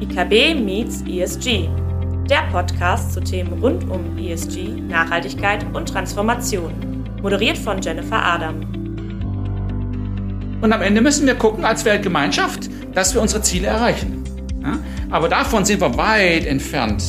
[0.00, 1.68] IKB meets ESG,
[2.30, 6.72] der Podcast zu Themen rund um ESG, Nachhaltigkeit und Transformation.
[7.20, 8.60] Moderiert von Jennifer Adam.
[10.62, 14.24] Und am Ende müssen wir gucken als Weltgemeinschaft, dass wir unsere Ziele erreichen.
[14.62, 14.78] Ja?
[15.10, 17.04] Aber davon sind wir weit entfernt.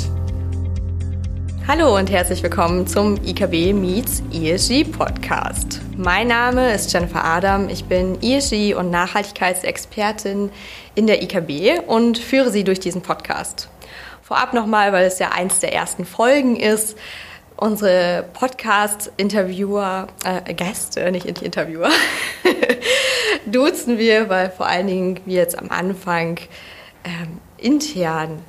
[1.70, 5.71] Hallo und herzlich willkommen zum IKB Meets ESG Podcast.
[5.98, 7.68] Mein Name ist Jennifer Adam.
[7.68, 10.50] Ich bin ESG und Nachhaltigkeitsexpertin
[10.96, 13.70] in der IKB und führe Sie durch diesen Podcast.
[14.22, 16.98] Vorab nochmal, weil es ja eins der ersten Folgen ist.
[17.58, 21.90] Unsere Podcast-Interviewer, äh, Gäste, nicht Interviewer,
[23.46, 26.40] duzen wir, weil vor allen Dingen wir jetzt am Anfang
[27.04, 28.40] ähm, intern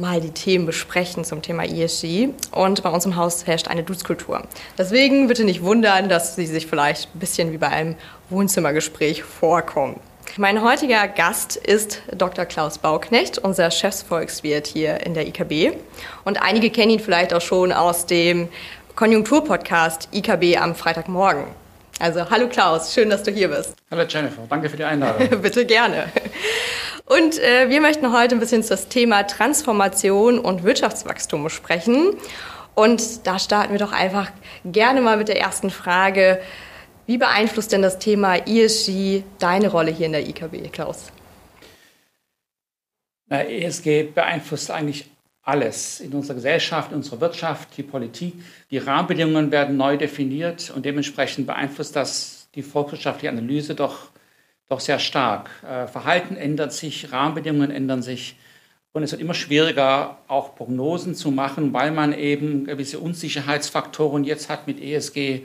[0.00, 2.30] mal die Themen besprechen zum Thema ESG.
[2.50, 4.42] Und bei uns im Haus herrscht eine Duzkultur.
[4.78, 7.96] Deswegen bitte nicht wundern, dass Sie sich vielleicht ein bisschen wie bei einem
[8.30, 10.00] Wohnzimmergespräch vorkommen.
[10.36, 12.44] Mein heutiger Gast ist Dr.
[12.44, 15.76] Klaus Bauknecht, unser Chefsvolkswirt hier in der IKB.
[16.24, 18.48] Und einige kennen ihn vielleicht auch schon aus dem
[18.94, 21.44] Konjunkturpodcast IKB am Freitagmorgen.
[22.00, 23.76] Also hallo Klaus, schön, dass du hier bist.
[23.90, 25.28] Hallo Jennifer, danke für die Einladung.
[25.42, 26.10] Bitte gerne.
[27.04, 32.14] Und äh, wir möchten heute ein bisschen das Thema Transformation und Wirtschaftswachstum besprechen.
[32.74, 34.30] Und da starten wir doch einfach
[34.64, 36.40] gerne mal mit der ersten Frage.
[37.04, 41.12] Wie beeinflusst denn das Thema ESG deine Rolle hier in der IKB, Klaus?
[43.26, 45.10] Na, ESG beeinflusst eigentlich
[45.42, 48.34] alles in unserer Gesellschaft, in unserer Wirtschaft, die Politik.
[48.70, 54.10] Die Rahmenbedingungen werden neu definiert und dementsprechend beeinflusst das die volkswirtschaftliche Analyse doch,
[54.68, 55.50] doch sehr stark.
[55.62, 58.36] Äh, Verhalten ändert sich, Rahmenbedingungen ändern sich
[58.92, 64.48] und es wird immer schwieriger, auch Prognosen zu machen, weil man eben gewisse Unsicherheitsfaktoren jetzt
[64.48, 65.42] hat mit ESG.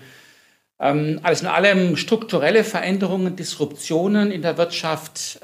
[0.79, 5.39] Ähm, alles in allem strukturelle Veränderungen, Disruptionen in der Wirtschaft.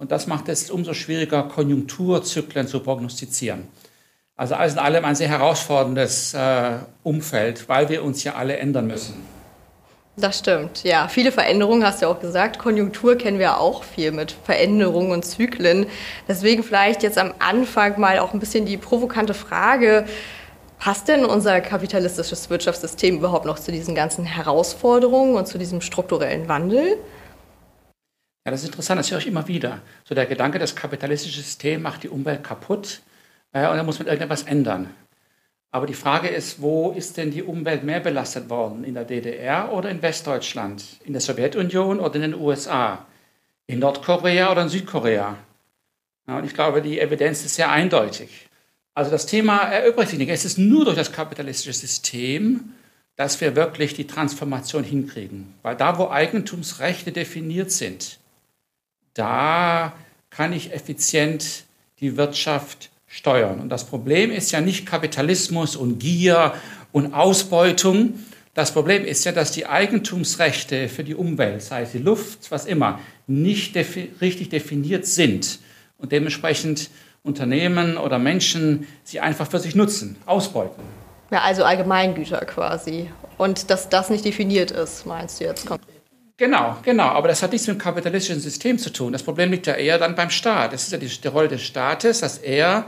[0.00, 3.68] Und das macht es umso schwieriger, Konjunkturzyklen zu prognostizieren.
[4.34, 8.86] Also alles in allem ein sehr herausforderndes äh, Umfeld, weil wir uns ja alle ändern
[8.86, 9.22] müssen.
[10.16, 11.08] Das stimmt, ja.
[11.08, 12.58] Viele Veränderungen hast du auch gesagt.
[12.58, 15.84] Konjunktur kennen wir auch viel mit Veränderungen und Zyklen.
[16.26, 20.06] Deswegen vielleicht jetzt am Anfang mal auch ein bisschen die provokante Frage,
[20.78, 26.48] passt denn unser kapitalistisches Wirtschaftssystem überhaupt noch zu diesen ganzen Herausforderungen und zu diesem strukturellen
[26.48, 26.96] Wandel?
[28.44, 29.82] Ja, das ist interessant, das höre ich immer wieder.
[30.04, 33.02] So der Gedanke, das kapitalistische System macht die Umwelt kaputt
[33.52, 34.94] äh, und da muss man irgendetwas ändern.
[35.72, 38.82] Aber die Frage ist, wo ist denn die Umwelt mehr belastet worden?
[38.82, 40.84] In der DDR oder in Westdeutschland?
[41.04, 43.06] In der Sowjetunion oder in den USA?
[43.66, 45.36] In Nordkorea oder in Südkorea?
[46.26, 48.48] Ja, und ich glaube, die Evidenz ist sehr eindeutig.
[48.94, 50.30] Also das Thema erübrigt sich nicht.
[50.30, 52.72] Es ist nur durch das kapitalistische System,
[53.16, 55.54] dass wir wirklich die Transformation hinkriegen.
[55.62, 58.19] Weil da, wo Eigentumsrechte definiert sind,
[59.14, 59.92] da
[60.30, 61.64] kann ich effizient
[62.00, 63.60] die Wirtschaft steuern.
[63.60, 66.54] Und das Problem ist ja nicht Kapitalismus und Gier
[66.92, 68.14] und Ausbeutung.
[68.54, 72.66] Das Problem ist ja, dass die Eigentumsrechte für die Umwelt, sei es die Luft, was
[72.66, 75.58] immer, nicht defi richtig definiert sind
[75.98, 76.90] und dementsprechend
[77.22, 80.82] Unternehmen oder Menschen sie einfach für sich nutzen, ausbeuten.
[81.30, 83.10] Ja, also Allgemeingüter quasi.
[83.38, 85.89] Und dass das nicht definiert ist, meinst du jetzt konkret?
[86.40, 87.04] Genau, genau.
[87.04, 89.12] Aber das hat nichts mit dem kapitalistischen System zu tun.
[89.12, 90.72] Das Problem liegt ja eher dann beim Staat.
[90.72, 92.86] Es ist ja die, die, Rolle des Staates, dass er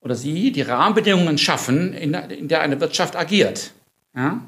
[0.00, 3.72] oder sie die Rahmenbedingungen schaffen, in, in der eine Wirtschaft agiert.
[4.14, 4.42] Ja?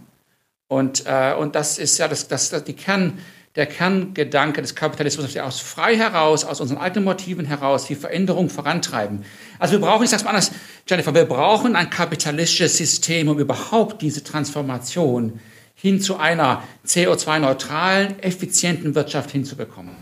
[0.68, 3.18] Und, äh, und das ist ja das, das, das die Kern,
[3.56, 7.96] der Kerngedanke des Kapitalismus, dass wir aus frei heraus, aus unseren eigenen Motiven heraus die
[7.96, 9.24] Veränderung vorantreiben.
[9.58, 10.52] Also wir brauchen, ich sage es mal anders,
[10.86, 15.40] Jennifer, wir brauchen ein kapitalistisches System, um überhaupt diese Transformation
[15.76, 19.94] hin zu einer CO2-neutralen, effizienten Wirtschaft hinzubekommen.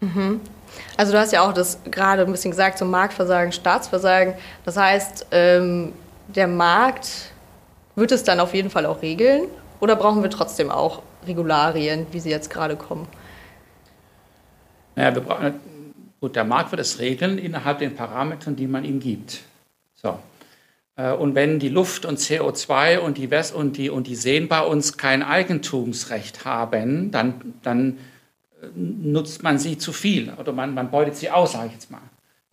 [0.00, 0.40] Mhm.
[0.96, 4.34] Also du hast ja auch das gerade ein bisschen gesagt, so Marktversagen, Staatsversagen.
[4.64, 5.92] Das heißt, ähm,
[6.28, 7.32] der Markt
[7.96, 9.48] wird es dann auf jeden Fall auch regeln
[9.80, 13.08] oder brauchen wir trotzdem auch Regularien, wie sie jetzt gerade kommen?
[14.94, 15.60] Naja, wir brauchen,
[16.20, 19.40] gut, der Markt wird es regeln innerhalb den Parametern, die man ihm gibt.
[19.94, 20.18] So.
[20.96, 24.48] Äh, und wenn die Luft und CO2 und die, West und die, und die Seen
[24.48, 27.98] bei uns kein Eigentumsrecht haben, dann, dann
[28.62, 31.90] äh, nutzt man sie zu viel oder man, man beutet sie aus, sage ich jetzt
[31.90, 32.00] mal.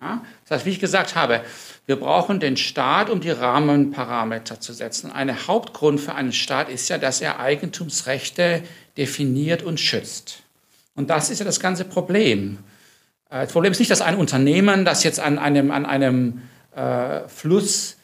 [0.02, 0.22] Ja?
[0.44, 1.42] Das heißt, wie ich gesagt habe,
[1.86, 5.12] wir brauchen den Staat, um die Rahmenparameter zu setzen.
[5.12, 8.64] Ein Hauptgrund für einen Staat ist ja, dass er Eigentumsrechte
[8.98, 10.44] definiert und schützt.
[10.96, 12.60] Und das ist ja das ganze Problem.
[13.30, 16.42] Äh, das Problem ist nicht, dass ein Unternehmen, das jetzt an einem, an einem
[16.76, 17.98] äh, Fluss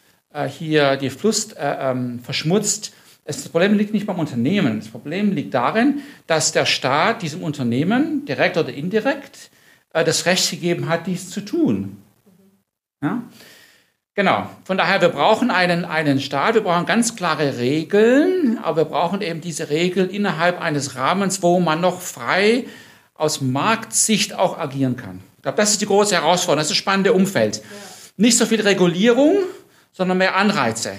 [0.47, 2.93] hier die Fluss äh, ähm, verschmutzt.
[3.25, 4.79] Das Problem liegt nicht beim Unternehmen.
[4.79, 9.51] Das Problem liegt darin, dass der Staat diesem Unternehmen, direkt oder indirekt,
[9.93, 11.97] äh, das Recht gegeben hat, dies zu tun.
[13.03, 13.23] Ja?
[14.15, 14.49] Genau.
[14.65, 19.21] Von daher, wir brauchen einen, einen Staat, wir brauchen ganz klare Regeln, aber wir brauchen
[19.21, 22.65] eben diese Regeln innerhalb eines Rahmens, wo man noch frei
[23.13, 25.21] aus Marktsicht auch agieren kann.
[25.37, 27.57] Ich glaube, das ist die große Herausforderung, das ist das spannende Umfeld.
[27.57, 27.63] Ja.
[28.17, 29.37] Nicht so viel Regulierung,
[29.91, 30.93] sondern mehr Anreize.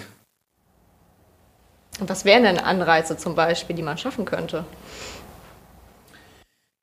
[2.00, 4.64] Und was wären denn Anreize zum Beispiel, die man schaffen könnte?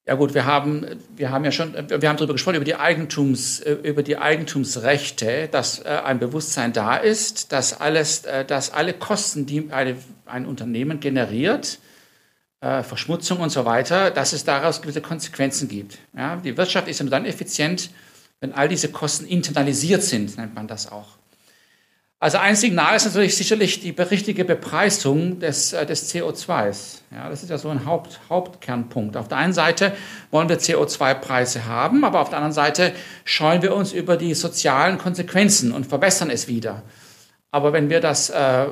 [0.07, 0.85] Ja gut, wir haben,
[1.17, 5.49] wir haben ja schon, wir haben darüber gesprochen, über die, Eigentums, äh, über die Eigentumsrechte,
[5.51, 10.45] dass äh, ein Bewusstsein da ist, dass, alles, äh, dass alle Kosten, die eine, ein
[10.45, 11.79] Unternehmen generiert,
[12.59, 15.99] Verschmutzung und so weiter, dass es daraus gewisse Konsequenzen gibt.
[16.17, 17.91] Ja, die Wirtschaft ist nur dann effizient,
[18.39, 21.05] wenn all diese Kosten internalisiert sind, nennt man das auch.
[22.19, 27.01] Also ein Signal ist natürlich sicherlich die richtige Bepreisung des, äh, des CO2s.
[27.11, 29.15] Ja, das ist ja so ein Haupt, Hauptkernpunkt.
[29.15, 29.95] Auf der einen Seite
[30.31, 32.93] wollen wir CO2-Preise haben, aber auf der anderen Seite
[33.23, 36.81] scheuen wir uns über die sozialen Konsequenzen und verbessern es wieder.
[37.51, 38.65] Aber wenn wir das, äh,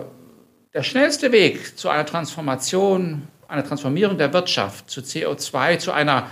[0.73, 6.31] der schnellste Weg zu einer Transformation, einer Transformierung der Wirtschaft zu CO2, zu einer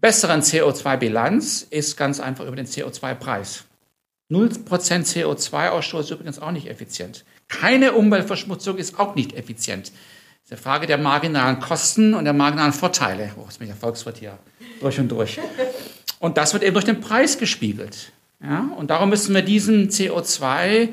[0.00, 3.64] besseren CO2-Bilanz, ist ganz einfach über den CO2-Preis.
[4.30, 7.24] 0% CO2-Ausstoß ist übrigens auch nicht effizient.
[7.48, 9.88] Keine Umweltverschmutzung ist auch nicht effizient.
[9.88, 9.92] Das
[10.44, 13.32] ist eine Frage der marginalen Kosten und der marginalen Vorteile.
[13.36, 14.38] Oh, ist mich Erfolgswort hier
[14.80, 15.38] durch und durch.
[16.20, 18.12] Und das wird eben durch den Preis gespiegelt.
[18.42, 18.70] Ja?
[18.76, 20.88] Und darum müssen wir diesen CO2,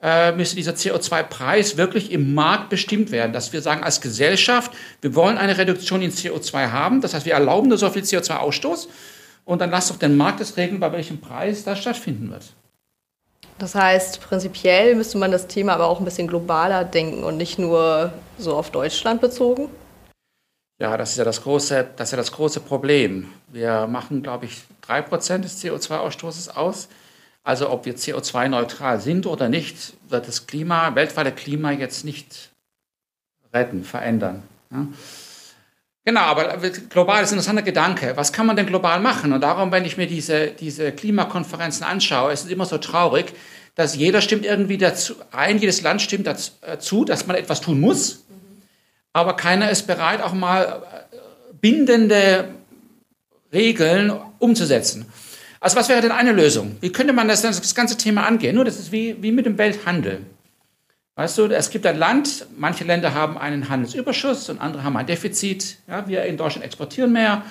[0.00, 4.70] äh, müsste dieser CO2-Preis wirklich im Markt bestimmt werden, dass wir sagen als Gesellschaft,
[5.00, 7.00] wir wollen eine Reduktion in CO2 haben.
[7.00, 8.88] Das heißt, wir erlauben nur so viel CO2-Ausstoß.
[9.44, 12.44] Und dann lasst doch den Markt das regeln, bei welchem Preis das stattfinden wird.
[13.58, 17.58] Das heißt, prinzipiell müsste man das Thema aber auch ein bisschen globaler denken und nicht
[17.58, 19.68] nur so auf Deutschland bezogen?
[20.80, 23.32] Ja, das ist ja das große, das ist ja das große Problem.
[23.48, 26.88] Wir machen, glaube ich, 3% des CO2-Ausstoßes aus.
[27.42, 32.50] Also ob wir CO2-neutral sind oder nicht, wird das Klima, weltweite Klima jetzt nicht
[33.52, 34.44] retten, verändern.
[34.70, 34.86] Ja?
[36.08, 36.56] Genau, aber
[36.88, 38.14] global ist ein interessanter Gedanke.
[38.16, 39.34] Was kann man denn global machen?
[39.34, 43.34] Und darum, wenn ich mir diese, diese Klimakonferenzen anschaue, ist es immer so traurig,
[43.74, 48.24] dass jeder stimmt irgendwie dazu ein, jedes Land stimmt dazu, dass man etwas tun muss,
[49.12, 50.82] aber keiner ist bereit, auch mal
[51.12, 51.16] äh,
[51.60, 52.54] bindende
[53.52, 55.04] Regeln umzusetzen.
[55.60, 56.78] Also was wäre denn eine Lösung?
[56.80, 58.54] Wie könnte man das, das ganze Thema angehen?
[58.54, 60.24] Nur das ist wie, wie mit dem Welthandel.
[61.18, 65.04] Weißt du, es gibt ein Land, manche Länder haben einen Handelsüberschuss und andere haben ein
[65.04, 65.78] Defizit.
[65.88, 67.42] Ja, wir in Deutschland exportieren mehr,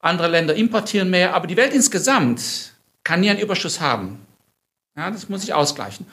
[0.00, 2.72] andere Länder importieren mehr, aber die Welt insgesamt
[3.04, 4.26] kann nie einen Überschuss haben.
[4.96, 6.04] Ja, das muss sich ausgleichen.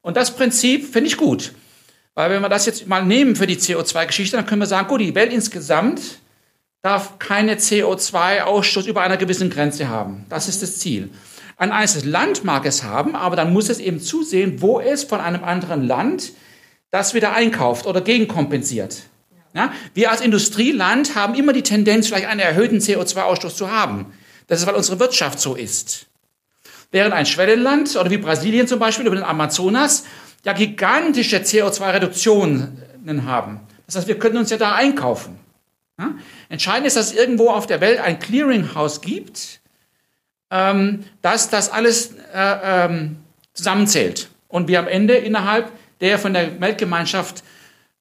[0.00, 1.52] Und das Prinzip finde ich gut.
[2.14, 5.00] Weil wenn wir das jetzt mal nehmen für die CO2-Geschichte, dann können wir sagen, gut,
[5.00, 6.00] die Welt insgesamt
[6.82, 10.26] darf keine CO2-Ausstoß über einer gewissen Grenze haben.
[10.28, 11.08] Das ist das Ziel.
[11.62, 15.20] Ein einzelnes Land mag es haben, aber dann muss es eben zusehen, wo es von
[15.20, 16.32] einem anderen Land
[16.90, 19.02] das wieder einkauft oder gegenkompensiert.
[19.54, 19.72] Ja?
[19.94, 24.06] Wir als Industrieland haben immer die Tendenz, vielleicht einen erhöhten CO2-Ausstoß zu haben.
[24.48, 26.06] Das ist, weil unsere Wirtschaft so ist.
[26.90, 30.04] Während ein Schwellenland oder wie Brasilien zum Beispiel über den Amazonas
[30.44, 32.82] ja gigantische CO2-Reduktionen
[33.24, 33.60] haben.
[33.86, 35.38] Das heißt, wir können uns ja da einkaufen.
[35.96, 36.16] Ja?
[36.48, 39.61] Entscheidend ist, dass es irgendwo auf der Welt ein Clearinghouse gibt,
[40.52, 43.16] ähm, dass das alles äh, ähm,
[43.54, 47.42] zusammenzählt und wir am Ende innerhalb der von der Weltgemeinschaft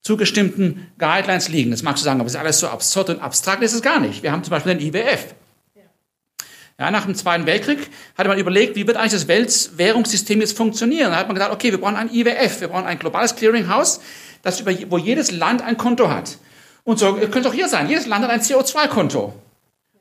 [0.02, 1.72] zugestimmten Guidelines liegen.
[1.72, 4.00] Das magst du sagen, aber es ist alles so absurd und abstrakt ist es gar
[4.00, 4.22] nicht.
[4.22, 5.34] Wir haben zum Beispiel den IWF.
[6.78, 11.12] Ja, nach dem Zweiten Weltkrieg hatte man überlegt, wie wird eigentlich das Weltwährungssystem jetzt funktionieren.
[11.12, 14.02] Da hat man gedacht, okay, wir brauchen ein IWF, wir brauchen ein globales Clearinghouse,
[14.42, 16.38] das über, wo jedes Land ein Konto hat.
[16.84, 17.88] Und so könnte es auch hier sein.
[17.88, 19.34] Jedes Land hat ein CO2-Konto.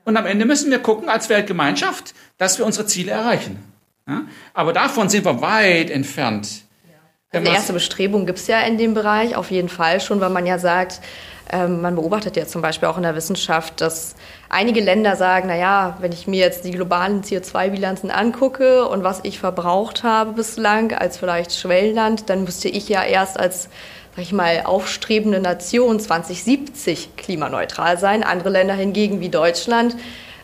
[0.05, 3.59] Und am Ende müssen wir gucken als Weltgemeinschaft, dass wir unsere Ziele erreichen.
[4.09, 4.23] Ja?
[4.55, 6.63] Aber davon sind wir weit entfernt.
[7.33, 10.47] Also erste Bestrebungen gibt es ja in dem Bereich auf jeden Fall schon, weil man
[10.47, 11.01] ja sagt,
[11.53, 14.17] ähm, man beobachtet ja zum Beispiel auch in der Wissenschaft, dass
[14.49, 19.39] einige Länder sagen, naja, wenn ich mir jetzt die globalen CO2-Bilanzen angucke und was ich
[19.39, 23.69] verbraucht habe bislang als vielleicht Schwellenland, dann müsste ich ja erst als
[24.15, 28.23] sag ich mal, aufstrebende Nation 2070 klimaneutral sein.
[28.23, 29.97] Andere Länder hingegen wie Deutschland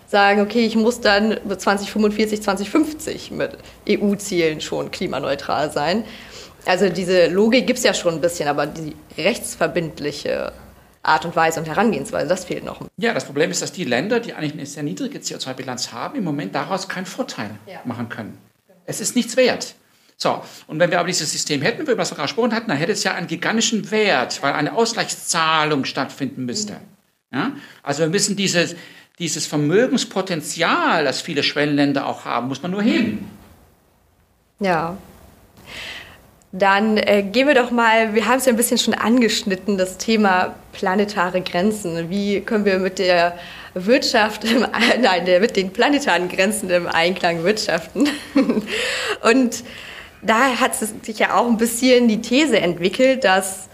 [0.06, 3.58] sagen, okay, ich muss dann 2045, 2050 mit
[3.88, 6.04] EU-Zielen schon klimaneutral sein.
[6.64, 10.52] Also diese Logik gibt es ja schon ein bisschen, aber die rechtsverbindliche
[11.02, 12.80] Art und Weise und Herangehensweise, das fehlt noch.
[12.96, 16.24] Ja, das Problem ist, dass die Länder, die eigentlich eine sehr niedrige CO2-Bilanz haben, im
[16.24, 17.80] Moment daraus keinen Vorteil ja.
[17.84, 18.38] machen können.
[18.84, 19.74] Es ist nichts wert.
[20.18, 22.78] So, und wenn wir aber dieses System hätten, über das wir gerade gesprochen hatten, dann
[22.78, 26.78] hätte es ja einen gigantischen Wert, weil eine Ausgleichszahlung stattfinden müsste.
[27.32, 27.52] Ja?
[27.82, 28.76] Also wir müssen dieses,
[29.18, 33.30] dieses Vermögenspotenzial, das viele Schwellenländer auch haben, muss man nur heben.
[34.58, 34.96] Ja.
[36.52, 39.98] Dann äh, gehen wir doch mal, wir haben es ja ein bisschen schon angeschnitten, das
[39.98, 42.08] Thema planetare Grenzen.
[42.08, 43.38] Wie können wir mit der
[43.74, 44.60] Wirtschaft, im,
[45.00, 48.08] nein, mit den planetaren Grenzen im Einklang wirtschaften?
[49.22, 49.62] Und
[50.22, 53.68] da hat sich ja auch ein bisschen die These entwickelt, dass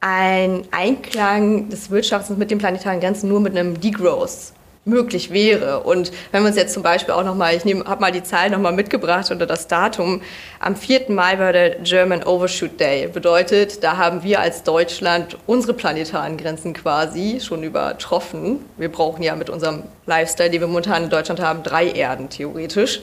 [0.00, 4.52] ein Einklang des Wirtschaftens mit den planetaren Grenzen nur mit einem Degrowth
[4.86, 5.80] möglich wäre.
[5.80, 8.72] Und wenn wir uns jetzt zum Beispiel auch nochmal, ich habe mal die Zahl nochmal
[8.72, 10.22] mitgebracht unter das Datum,
[10.60, 11.06] am 4.
[11.08, 13.08] Mai war der German Overshoot Day.
[13.08, 18.60] Bedeutet, da haben wir als Deutschland unsere planetaren Grenzen quasi schon übertroffen.
[18.76, 23.00] Wir brauchen ja mit unserem Lifestyle, den wir momentan in Deutschland haben, drei Erden theoretisch.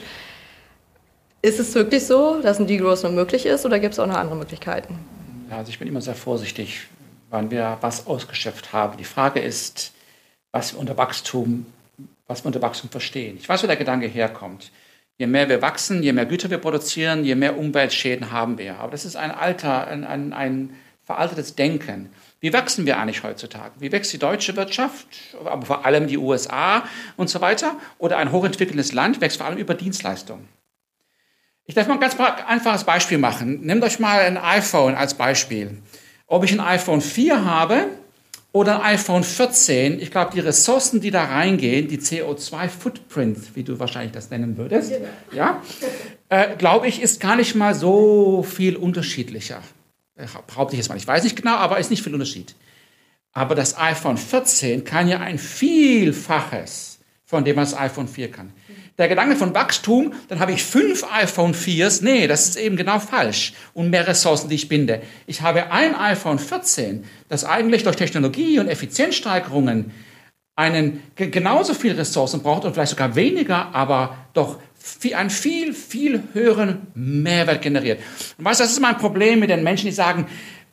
[1.44, 4.16] Ist es wirklich so, dass ein Degrowth nur möglich ist oder gibt es auch noch
[4.16, 4.98] andere Möglichkeiten?
[5.50, 6.86] Also ich bin immer sehr vorsichtig,
[7.28, 8.96] wann wir was ausgeschöpft haben.
[8.96, 9.92] Die Frage ist,
[10.52, 11.66] was wir unter Wachstum,
[12.26, 13.36] was wir unter Wachstum verstehen.
[13.38, 14.72] Ich weiß, wo der Gedanke herkommt.
[15.18, 18.78] Je mehr wir wachsen, je mehr Güter wir produzieren, je mehr Umweltschäden haben wir.
[18.78, 20.70] Aber das ist ein alter, ein, ein, ein
[21.02, 22.08] veraltetes Denken.
[22.40, 23.72] Wie wachsen wir eigentlich heutzutage?
[23.80, 25.08] Wie wächst die deutsche Wirtschaft,
[25.44, 26.84] aber vor allem die USA
[27.18, 27.76] und so weiter?
[27.98, 30.48] Oder ein hochentwickeltes Land wächst vor allem über Dienstleistungen.
[31.66, 33.60] Ich darf mal ein ganz einfaches Beispiel machen.
[33.62, 35.78] Nehmt euch mal ein iPhone als Beispiel.
[36.26, 37.86] Ob ich ein iPhone 4 habe
[38.52, 43.78] oder ein iPhone 14, ich glaube, die Ressourcen, die da reingehen, die CO2-Footprint, wie du
[43.78, 45.08] wahrscheinlich das nennen würdest, genau.
[45.32, 45.62] ja,
[46.28, 49.62] äh, glaube ich, ist gar nicht mal so viel unterschiedlicher.
[50.46, 50.96] Behaupte ich jetzt mal.
[50.96, 52.54] Ich weiß nicht genau, aber ist nicht viel Unterschied.
[53.32, 56.93] Aber das iPhone 14 kann ja ein Vielfaches
[57.34, 58.52] von dem, was das iPhone 4 kann
[58.98, 62.04] der Gedanke von Wachstum, dann habe ich fünf iPhone 4s.
[62.04, 63.54] Nee, das ist eben genau falsch.
[63.72, 65.02] Und mehr Ressourcen, die ich binde.
[65.26, 69.90] Ich habe ein iPhone 14, das eigentlich durch Technologie und Effizienzsteigerungen
[70.56, 74.60] einen genauso viel Ressourcen braucht und vielleicht sogar weniger, aber doch
[75.12, 78.00] einen viel, viel höheren Mehrwert generiert.
[78.38, 80.26] Und weißt du, das ist mein Problem mit den Menschen, die sagen,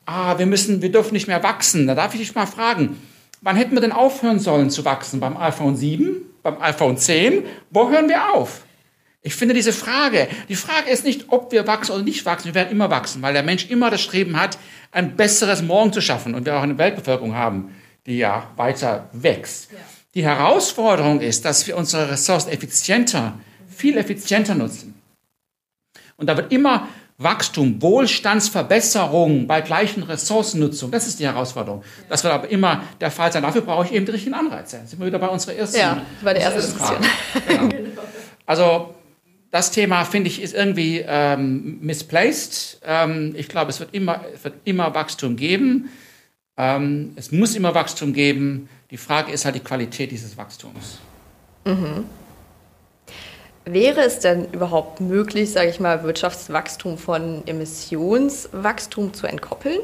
[0.06, 1.88] ah, wir müssen, wir dürfen nicht mehr wachsen.
[1.88, 3.02] Da darf ich dich mal fragen,
[3.42, 5.20] wann hätten wir denn aufhören sollen zu wachsen?
[5.20, 6.31] Beim iPhone 7?
[6.44, 8.64] Beim iPhone 10, wo hören wir auf?
[9.24, 12.56] Ich finde diese Frage, die Frage ist nicht, ob wir wachsen oder nicht wachsen, wir
[12.56, 14.58] werden immer wachsen, weil der Mensch immer das Streben hat,
[14.92, 17.76] ein besseres Morgen zu schaffen und wir auch eine Weltbevölkerung haben,
[18.08, 19.72] die ja weiter wächst.
[19.72, 19.78] Ja.
[20.16, 25.00] Die Herausforderung ist, dass wir unsere Ressourcen effizienter, viel effizienter nutzen.
[26.18, 26.88] Und da wird immer
[27.24, 31.84] Wachstum, Wohlstandsverbesserung bei gleichen Ressourcennutzung, das ist die Herausforderung.
[32.10, 33.44] Das wird aber immer der Fall sein.
[33.44, 34.78] Dafür brauche ich eben die richtigen Anreize.
[34.78, 36.98] Jetzt sind wir wieder bei unserer ersten Ja, bei der ersten Diskussion.
[37.48, 38.02] Genau.
[38.46, 38.96] Also
[39.52, 42.80] das Thema, finde ich, ist irgendwie ähm, misplaced.
[42.86, 45.90] Ähm, ich glaube, es wird immer, wird immer Wachstum geben.
[46.58, 48.70] Ähm, es muss immer Wachstum geben.
[48.90, 51.00] Die Frage ist halt die Qualität dieses Wachstums.
[51.66, 52.06] Mhm.
[53.66, 59.80] Wäre es denn überhaupt möglich, sage ich mal, Wirtschaftswachstum von Emissionswachstum zu entkoppeln?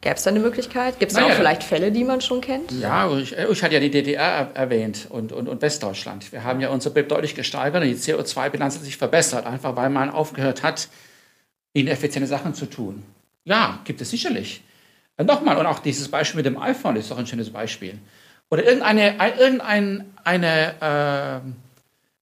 [0.00, 0.98] Gäbe es da eine Möglichkeit?
[0.98, 2.70] Gibt es naja, auch vielleicht Fälle, die man schon kennt?
[2.72, 6.30] Ja, ich, ich hatte ja die DDR erwähnt und, und, und Westdeutschland.
[6.32, 9.90] Wir haben ja unser BIP deutlich gesteigert und die CO2-Bilanz hat sich verbessert, einfach weil
[9.90, 10.88] man aufgehört hat,
[11.72, 13.02] ineffiziente Sachen zu tun.
[13.44, 14.62] Ja, gibt es sicherlich.
[15.18, 17.98] Nochmal, und auch dieses Beispiel mit dem iPhone ist doch ein schönes Beispiel.
[18.50, 21.65] Oder irgendeine, irgendeine eine, äh,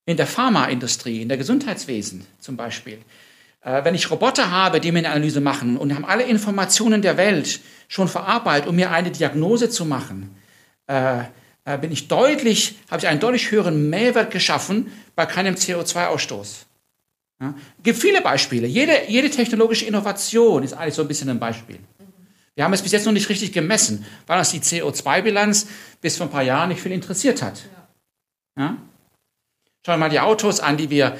[0.05, 2.99] in der Pharmaindustrie, in der Gesundheitswesen zum Beispiel.
[3.61, 7.17] Äh, wenn ich Roboter habe, die mir eine Analyse machen und haben alle Informationen der
[7.17, 10.35] Welt schon verarbeitet, um mir eine Diagnose zu machen,
[10.87, 11.23] äh,
[11.65, 16.65] äh, bin ich deutlich, habe ich einen deutlich höheren Mehrwert geschaffen bei keinem CO2-Ausstoß.
[17.41, 17.55] Ja?
[17.77, 18.67] Es gibt viele Beispiele.
[18.67, 21.79] Jede, jede technologische Innovation ist eigentlich so ein bisschen ein Beispiel.
[22.53, 25.67] Wir haben es bis jetzt noch nicht richtig gemessen, weil uns die CO2-Bilanz
[25.99, 27.63] bis vor ein paar Jahren nicht viel interessiert hat.
[28.57, 28.77] Ja?
[29.85, 31.15] Schauen wir mal die Autos an, die wir,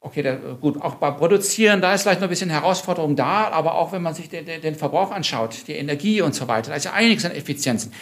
[0.00, 3.76] okay, da, gut, auch beim Produzieren, da ist vielleicht noch ein bisschen Herausforderung da, aber
[3.76, 6.86] auch wenn man sich den, den Verbrauch anschaut, die Energie und so weiter, da ist
[6.86, 7.92] ja einiges an Effizienzen.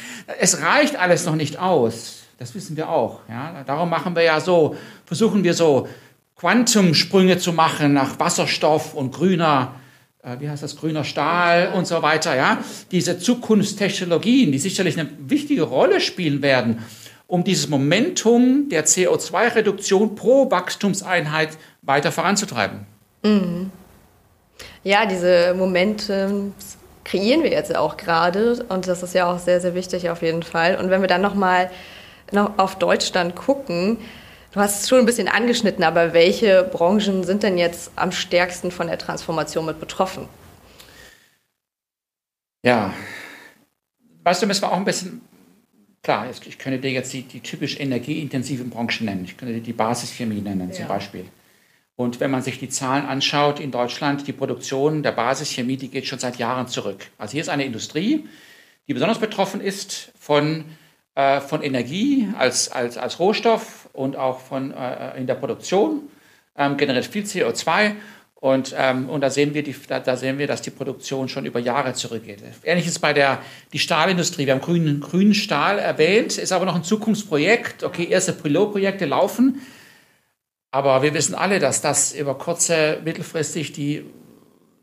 [0.40, 2.22] Es reicht alles noch nicht aus.
[2.38, 3.20] Das wissen wir auch.
[3.28, 3.62] Ja?
[3.66, 5.86] Darum machen wir ja so, versuchen wir so
[6.36, 9.74] Quantumsprünge zu machen nach Wasserstoff und grüner,
[10.22, 12.34] äh, wie heißt das, grüner Stahl und so weiter.
[12.34, 12.64] Ja?
[12.92, 16.82] Diese Zukunftstechnologien, die sicherlich eine wichtige Rolle spielen werden
[17.28, 21.50] um dieses Momentum der CO2-Reduktion pro Wachstumseinheit
[21.82, 22.86] weiter voranzutreiben.
[23.22, 23.70] Mhm.
[24.82, 26.52] Ja, diese Momente
[27.04, 30.42] kreieren wir jetzt auch gerade und das ist ja auch sehr, sehr wichtig auf jeden
[30.42, 30.76] Fall.
[30.76, 31.70] Und wenn wir dann nochmal
[32.32, 33.98] noch auf Deutschland gucken,
[34.52, 38.70] du hast es schon ein bisschen angeschnitten, aber welche Branchen sind denn jetzt am stärksten
[38.70, 40.28] von der Transformation mit betroffen?
[42.64, 42.94] Ja,
[44.24, 45.27] weißt du, müssen wir auch ein bisschen
[46.02, 49.24] Klar, ich könnte dir jetzt die, die typisch energieintensiven Branchen nennen.
[49.24, 50.74] Ich könnte dir die Basischemie nennen ja.
[50.74, 51.24] zum Beispiel.
[51.96, 56.06] Und wenn man sich die Zahlen anschaut in Deutschland, die Produktion der Basischemie, die geht
[56.06, 57.08] schon seit Jahren zurück.
[57.18, 58.28] Also hier ist eine Industrie,
[58.86, 60.64] die besonders betroffen ist von,
[61.16, 66.02] äh, von Energie als, als, als Rohstoff und auch von, äh, in der Produktion,
[66.56, 67.96] ähm, generiert viel CO2
[68.40, 71.44] und, ähm, und da, sehen wir die, da, da, sehen wir, dass die Produktion schon
[71.44, 72.40] über Jahre zurückgeht.
[72.62, 73.42] Ähnliches bei der
[73.72, 74.46] die Stahlindustrie.
[74.46, 77.82] Wir haben grünen, grünen Stahl erwähnt, ist aber noch ein Zukunftsprojekt.
[77.82, 79.60] Okay, erste Pilotprojekte laufen.
[80.70, 84.04] Aber wir wissen alle, dass das über kurze, mittelfristig die,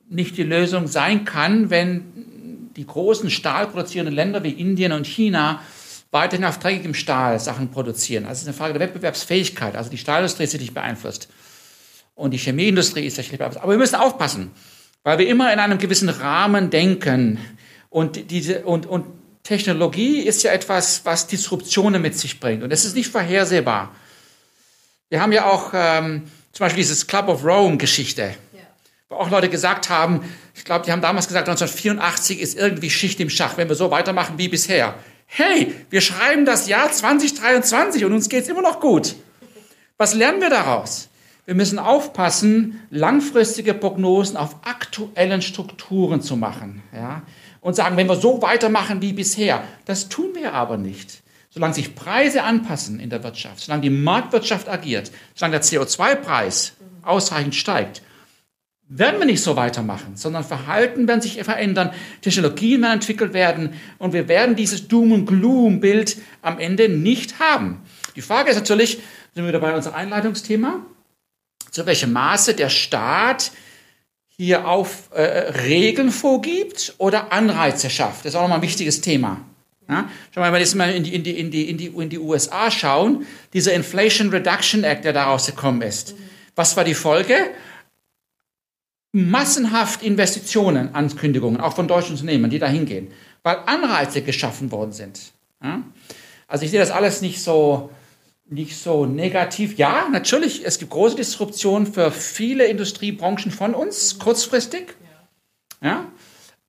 [0.10, 5.62] nicht die Lösung sein kann, wenn die großen stahlproduzierenden Länder wie Indien und China
[6.12, 8.26] weiterhin auf dreckigem Stahl Sachen produzieren.
[8.26, 9.78] Also es ist eine Frage der Wettbewerbsfähigkeit.
[9.78, 11.30] Also die Stahlindustrie ist nicht beeinflusst
[12.16, 14.52] und die Chemieindustrie ist sicherlich Aber wir müssen aufpassen,
[15.04, 17.40] weil wir immer in einem gewissen Rahmen denken.
[17.90, 19.06] Und, diese, und, und
[19.44, 22.64] Technologie ist ja etwas, was Disruptionen mit sich bringt.
[22.64, 23.96] Und es ist nicht vorhersehbar.
[25.10, 28.60] Wir haben ja auch ähm, zum Beispiel dieses Club of Rome-Geschichte, ja.
[29.10, 30.22] wo auch Leute gesagt haben,
[30.56, 33.92] ich glaube, die haben damals gesagt, 1984 ist irgendwie Schicht im Schach, wenn wir so
[33.92, 34.96] weitermachen wie bisher.
[35.28, 39.16] Hey, wir schreiben das Jahr 2023 und uns geht es immer noch gut.
[39.98, 41.10] Was lernen wir daraus?
[41.46, 46.82] Wir müssen aufpassen, langfristige Prognosen auf aktuellen Strukturen zu machen.
[46.94, 47.22] Ja?
[47.62, 51.22] Und sagen, wenn wir so weitermachen wie bisher, das tun wir aber nicht.
[51.52, 56.74] Solange sich Preise anpassen in der Wirtschaft, solange die Marktwirtschaft agiert, solange der CO2-Preis
[57.04, 58.02] ausreichend steigt,
[58.88, 64.14] werden wir nicht so weitermachen, sondern Verhalten werden sich verändern, Technologien werden entwickelt werden und
[64.14, 67.82] wir werden dieses Doom- und Gloom-Bild am Ende nicht haben.
[68.16, 69.00] Die Frage ist natürlich,
[69.34, 70.86] sind wir wieder bei unserem Einleitungsthema,
[71.76, 73.52] zu welchem Maße der Staat
[74.28, 78.24] hier auf äh, Regeln vorgibt oder Anreize schafft.
[78.24, 79.42] Das ist auch nochmal ein wichtiges Thema.
[79.90, 80.10] Ja?
[80.34, 82.10] Schau mal, wenn wir jetzt mal in die, in, die, in, die, in, die, in
[82.10, 86.16] die USA schauen, dieser Inflation Reduction Act, der daraus gekommen ist.
[86.56, 87.36] Was war die Folge?
[89.12, 93.10] Massenhaft Investitionen, Ankündigungen, auch von deutschen Unternehmen, die da hingehen,
[93.44, 95.20] weil Anreize geschaffen worden sind.
[95.62, 95.84] Ja?
[96.48, 97.90] Also ich sehe das alles nicht so,
[98.48, 99.78] nicht so negativ.
[99.78, 104.96] Ja, natürlich, es gibt große Disruptionen für viele Industriebranchen von uns, kurzfristig.
[105.82, 106.06] Ja,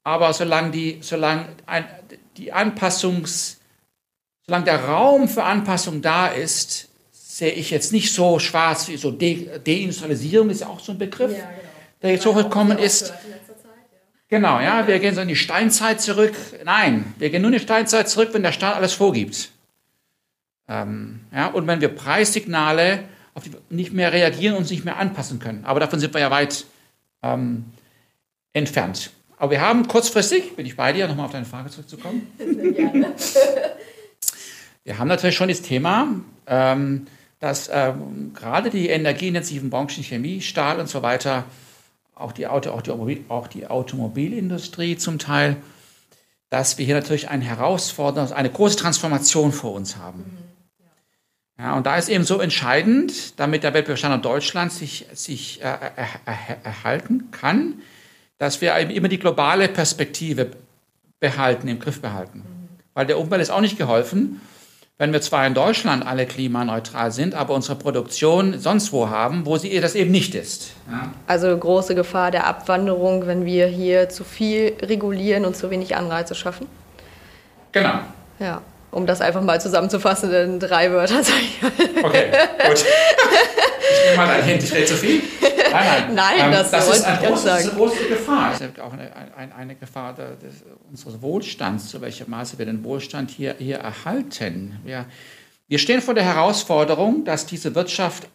[0.02, 1.84] aber solange die, solange ein,
[2.36, 3.58] die Anpassungs,
[4.46, 9.10] solange der Raum für Anpassung da ist, sehe ich jetzt nicht so schwarz wie so
[9.10, 11.50] De Deindustrialisierung ist ja auch so ein Begriff, ja, genau.
[12.02, 13.12] der jetzt hochgekommen ist.
[14.28, 16.34] Genau, ja, wir gehen so in die Steinzeit zurück.
[16.64, 19.50] Nein, wir gehen nur in die Steinzeit zurück, wenn der Staat alles vorgibt.
[20.68, 23.04] Ähm, ja, und wenn wir Preissignale
[23.36, 25.64] auf die nicht mehr reagieren und uns nicht mehr anpassen können.
[25.66, 26.64] Aber davon sind wir ja weit
[27.22, 27.66] ähm,
[28.54, 29.10] entfernt.
[29.36, 32.26] Aber wir haben kurzfristig, bin ich bei dir, nochmal auf deine Frage zurückzukommen.
[34.84, 36.08] wir haben natürlich schon das Thema,
[36.46, 37.06] ähm,
[37.38, 41.44] dass ähm, gerade die energieintensiven Branchen, Chemie, Stahl und so weiter,
[42.14, 45.56] auch die, Auto, auch die, auch die Automobilindustrie zum Teil,
[46.48, 50.20] dass wir hier natürlich eine Herausforderung, eine große Transformation vor uns haben.
[50.20, 50.45] Mhm.
[51.58, 56.56] Ja, und da ist eben so entscheidend, damit der Wettbewerbsstandort Deutschland sich, sich äh, äh,
[56.64, 57.80] erhalten kann,
[58.38, 60.50] dass wir eben immer die globale Perspektive
[61.18, 62.42] behalten, im Griff behalten.
[62.92, 64.40] Weil der Umwelt ist auch nicht geholfen,
[64.98, 69.56] wenn wir zwar in Deutschland alle klimaneutral sind, aber unsere Produktion sonst wo haben, wo
[69.56, 70.72] sie das eben nicht ist.
[70.90, 71.12] Ja.
[71.26, 76.34] Also große Gefahr der Abwanderung, wenn wir hier zu viel regulieren und zu wenig Anreize
[76.34, 76.66] schaffen?
[77.72, 78.00] Genau.
[78.38, 78.60] Ja
[78.96, 81.20] um das einfach mal zusammenzufassen in drei Wörter.
[82.02, 82.30] Okay,
[82.66, 82.84] gut.
[83.88, 85.22] Ich nehme mal ein Hint, ich rede zu viel.
[85.40, 86.14] Nein, nein.
[86.14, 88.52] Nein, ähm, das, das ist, ein groß, das ist eine große Gefahr.
[88.54, 92.82] Es ist auch eine, eine, eine Gefahr des, unseres Wohlstands, zu welchem Maße wir den
[92.84, 94.80] Wohlstand hier, hier erhalten.
[94.82, 95.04] Wir,
[95.68, 98.26] wir stehen vor der Herausforderung, dass diese Wirtschaft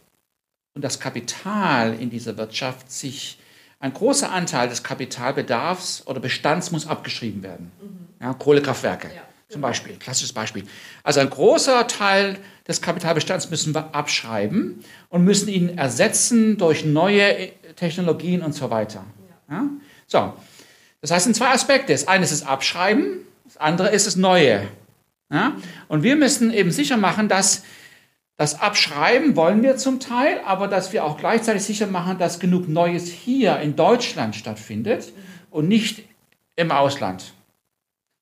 [0.75, 3.39] und das Kapital in dieser Wirtschaft sich,
[3.79, 7.71] ein großer Anteil des Kapitalbedarfs oder Bestands muss abgeschrieben werden.
[7.81, 8.23] Mhm.
[8.23, 9.07] Ja, Kohlekraftwerke.
[9.07, 10.63] Ja zum Beispiel, klassisches Beispiel.
[11.03, 12.37] Also ein großer Teil
[12.67, 19.03] des Kapitalbestands müssen wir abschreiben und müssen ihn ersetzen durch neue Technologien und so weiter.
[19.49, 19.65] Ja?
[20.07, 20.33] So,
[21.01, 21.91] das heißt, in zwei Aspekte.
[21.91, 24.67] Das eine ist das Abschreiben, das andere ist das Neue.
[25.29, 25.53] Ja?
[25.87, 27.63] Und wir müssen eben sicher machen, dass
[28.37, 32.67] das Abschreiben wollen wir zum Teil, aber dass wir auch gleichzeitig sicher machen, dass genug
[32.67, 35.11] Neues hier in Deutschland stattfindet
[35.51, 36.03] und nicht
[36.55, 37.33] im Ausland.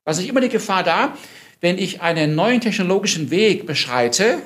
[0.09, 1.13] Also ist immer die Gefahr da,
[1.61, 4.39] wenn ich einen neuen technologischen Weg beschreite,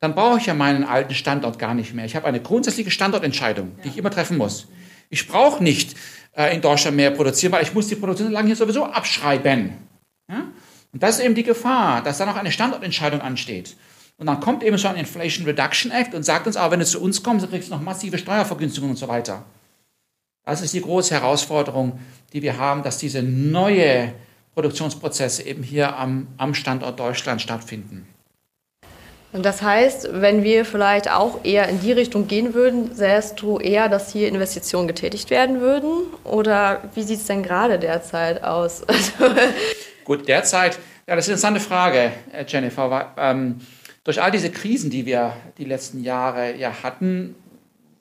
[0.00, 2.06] dann brauche ich ja meinen alten Standort gar nicht mehr.
[2.06, 4.66] Ich habe eine grundsätzliche Standortentscheidung, die ich immer treffen muss.
[5.10, 5.94] Ich brauche nicht
[6.34, 9.74] äh, in Deutschland mehr produzieren, weil ich muss die Produktion lang hier sowieso abschreiben.
[10.26, 10.46] Ja?
[10.94, 13.76] Und das ist eben die Gefahr, dass da noch eine Standortentscheidung ansteht.
[14.16, 16.86] Und dann kommt eben schon ein Inflation Reduction Act und sagt uns aber, wenn du
[16.86, 19.44] zu uns kommst, dann kriegst du noch massive Steuervergünstigungen und so weiter.
[20.46, 22.00] Das ist die große Herausforderung,
[22.32, 24.14] die wir haben, dass diese neue
[24.58, 28.08] Produktionsprozesse eben hier am, am Standort Deutschland stattfinden.
[29.32, 33.58] Und das heißt, wenn wir vielleicht auch eher in die Richtung gehen würden, sähst du
[33.58, 36.08] eher, dass hier Investitionen getätigt werden würden?
[36.24, 38.84] Oder wie sieht es denn gerade derzeit aus?
[40.04, 43.12] Gut, derzeit, ja, das ist eine interessante Frage, äh, Jennifer.
[43.16, 43.60] Ähm,
[44.02, 47.36] durch all diese Krisen, die wir die letzten Jahre ja hatten,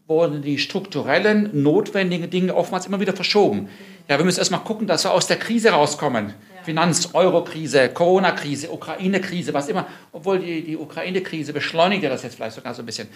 [0.08, 3.70] wurden die strukturellen, notwendigen Dinge oftmals immer wieder verschoben.
[4.10, 6.28] Ja, wir müssen erstmal gucken, dass wir aus der Krise rauskommen.
[6.28, 6.64] Ja.
[6.64, 9.88] Finanz-, Euro-Krise, Corona-Krise, Ukraine-Krise, was immer.
[10.12, 13.08] Obwohl die, die Ukraine-Krise beschleunigt ja das jetzt vielleicht sogar so ein bisschen.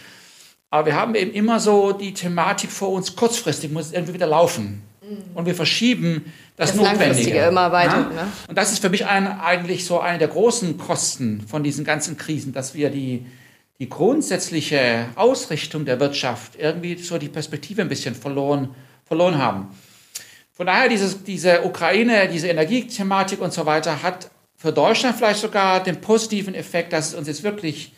[0.70, 4.28] Aber wir haben eben immer so die Thematik vor uns, kurzfristig muss es irgendwie wieder
[4.28, 4.82] laufen.
[5.02, 5.36] Mhm.
[5.36, 7.38] Und wir verschieben das, das Notwendige.
[7.40, 8.10] immer weiter.
[8.16, 8.24] Ja?
[8.24, 8.32] Ne?
[8.48, 12.18] Und das ist für mich ein, eigentlich so eine der großen Kosten von diesen ganzen
[12.18, 13.26] Krisen, dass wir die,
[13.80, 18.70] die grundsätzliche Ausrichtung der Wirtschaft irgendwie so die Perspektive ein bisschen verloren,
[19.06, 19.68] verloren haben.
[20.62, 25.82] Von daher, dieses, diese Ukraine, diese Energiethematik und so weiter hat für Deutschland vielleicht sogar
[25.82, 27.94] den positiven Effekt, dass es uns jetzt wirklich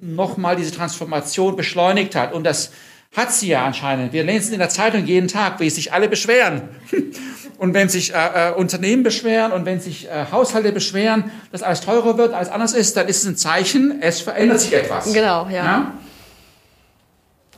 [0.00, 2.32] nochmal diese Transformation beschleunigt hat.
[2.32, 2.70] Und das
[3.14, 4.14] hat sie ja anscheinend.
[4.14, 6.62] Wir lesen es in der Zeitung jeden Tag, wie sich alle beschweren.
[7.58, 11.82] Und wenn sich äh, äh, Unternehmen beschweren und wenn sich äh, Haushalte beschweren, dass alles
[11.82, 15.12] teurer wird, alles anders ist, dann ist es ein Zeichen, es verändert sich etwas.
[15.12, 15.64] Genau, ja.
[15.64, 15.92] ja?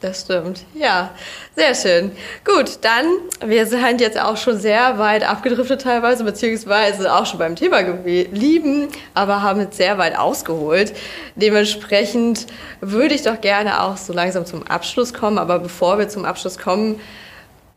[0.03, 0.65] Das stimmt.
[0.75, 1.11] Ja,
[1.55, 2.13] sehr schön.
[2.45, 3.07] Gut, dann,
[3.47, 8.89] wir sind jetzt auch schon sehr weit abgedriftet teilweise, beziehungsweise auch schon beim Thema geblieben,
[9.15, 10.93] aber haben jetzt sehr weit ausgeholt.
[11.35, 12.47] Dementsprechend
[12.81, 16.59] würde ich doch gerne auch so langsam zum Abschluss kommen, aber bevor wir zum Abschluss
[16.59, 17.01] kommen,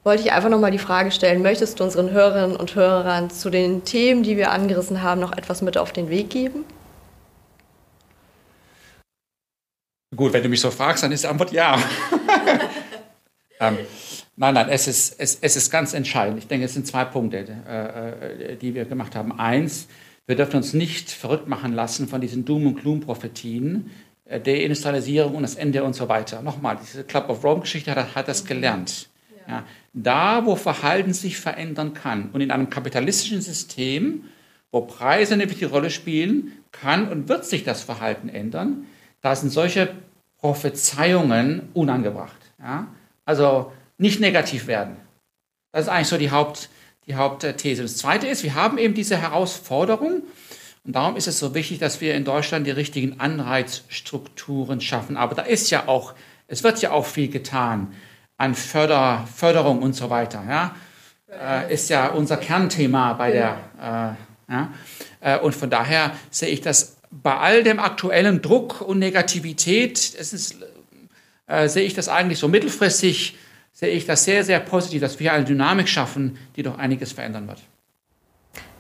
[0.04, 3.86] wollte ich einfach nochmal die Frage stellen, möchtest du unseren Hörerinnen und Hörern zu den
[3.86, 6.66] Themen, die wir angerissen haben, noch etwas mit auf den Weg geben?
[10.16, 11.78] Gut, wenn du mich so fragst, dann ist die Antwort ja.
[13.60, 13.78] ähm,
[14.36, 16.40] nein, nein, es ist, es, es ist ganz entscheidend.
[16.40, 19.38] Ich denke, es sind zwei Punkte, äh, äh, die wir gemacht haben.
[19.38, 19.88] Eins,
[20.26, 23.92] wir dürfen uns nicht verrückt machen lassen von diesen Doom- und Gloom-Prophetien,
[24.26, 26.42] äh, Deindustrialisierung und das Ende und so weiter.
[26.42, 29.10] Nochmal, diese Club of Rome-Geschichte hat, hat, das gelernt.
[29.48, 29.54] Ja.
[29.54, 34.24] Ja, da, wo Verhalten sich verändern kann und in einem kapitalistischen System,
[34.72, 38.88] wo Preise eine wichtige Rolle spielen, kann und wird sich das Verhalten ändern
[39.22, 39.94] da sind solche
[40.38, 42.38] Prophezeiungen unangebracht.
[42.60, 42.88] Ja?
[43.26, 44.98] Also nicht negativ werden.
[45.72, 46.70] Das ist eigentlich so die, Haupt,
[47.06, 47.84] die Hauptthese.
[47.84, 50.24] Das Zweite ist, wir haben eben diese Herausforderung
[50.86, 55.18] und darum ist es so wichtig, dass wir in Deutschland die richtigen Anreizstrukturen schaffen.
[55.18, 56.14] Aber da ist ja auch,
[56.48, 57.94] es wird ja auch viel getan
[58.38, 60.44] an Förder, Förderung und so weiter.
[60.48, 60.76] Ja?
[61.30, 63.58] Äh, ist ja unser Kernthema bei der.
[63.78, 64.74] Äh, ja?
[65.20, 70.56] Äh, und von daher sehe ich das bei all dem aktuellen Druck und Negativität, ist,
[71.48, 73.38] äh, sehe ich das eigentlich so mittelfristig,
[73.74, 77.48] sehe ich das sehr, sehr positiv, dass wir eine Dynamik schaffen, die doch einiges verändern
[77.48, 77.62] wird.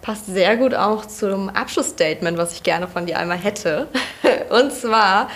[0.02, 3.88] Passt sehr gut auch zum Abschlussstatement, was ich gerne von dir einmal hätte.
[4.50, 5.30] Und zwar,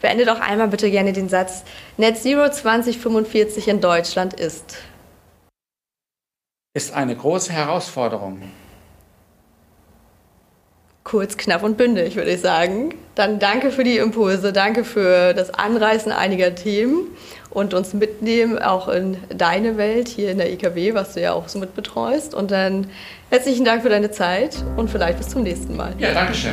[0.00, 1.64] beende doch einmal bitte gerne den Satz,
[1.96, 4.76] Net Zero 2045 in Deutschland ist.
[6.74, 8.42] Ist eine große Herausforderung
[11.08, 12.94] kurz, knapp und bündig, würde ich sagen.
[13.14, 17.06] Dann danke für die Impulse, danke für das Anreißen einiger Themen
[17.50, 21.48] und uns mitnehmen auch in deine Welt hier in der IKW, was du ja auch
[21.48, 22.34] so mitbetreust.
[22.34, 22.88] Und dann
[23.30, 25.94] herzlichen Dank für deine Zeit und vielleicht bis zum nächsten Mal.
[25.98, 26.52] Ja, danke schön.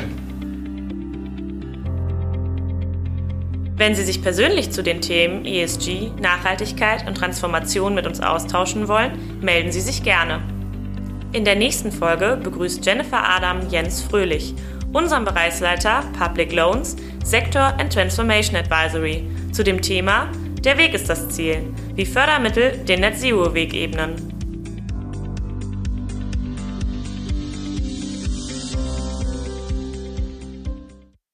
[3.77, 9.39] Wenn Sie sich persönlich zu den Themen ESG, Nachhaltigkeit und Transformation mit uns austauschen wollen,
[9.41, 10.41] melden Sie sich gerne.
[11.35, 14.53] In der nächsten Folge begrüßt Jennifer Adam Jens Fröhlich,
[14.93, 16.95] unseren Bereichsleiter Public Loans,
[17.25, 20.29] Sector and Transformation Advisory, zu dem Thema
[20.63, 21.57] Der Weg ist das Ziel,
[21.93, 24.34] wie Fördermittel den Net Zero Weg ebnen.